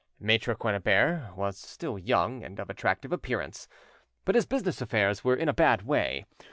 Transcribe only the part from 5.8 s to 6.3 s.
way.